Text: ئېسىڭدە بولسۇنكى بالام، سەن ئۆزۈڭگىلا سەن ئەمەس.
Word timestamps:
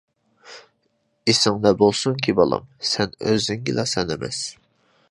ئېسىڭدە 1.33 1.73
بولسۇنكى 1.83 2.35
بالام، 2.41 2.67
سەن 2.95 3.15
ئۆزۈڭگىلا 3.27 3.89
سەن 3.95 4.15
ئەمەس. 4.17 4.43